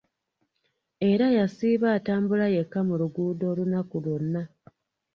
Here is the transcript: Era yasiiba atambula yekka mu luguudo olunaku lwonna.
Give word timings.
Era 1.09 1.27
yasiiba 1.37 1.87
atambula 1.97 2.45
yekka 2.55 2.79
mu 2.87 2.93
luguudo 3.01 3.43
olunaku 3.51 3.95
lwonna. 4.03 4.41